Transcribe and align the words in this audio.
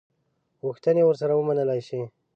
غوښتني 0.65 1.01
ورسره 1.05 1.33
ومنلي 1.35 1.81
شي. 1.87 2.01